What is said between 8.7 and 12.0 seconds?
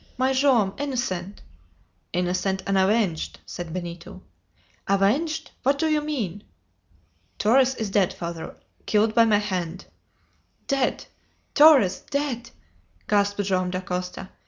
killed by my hand!" "Dead! Torres!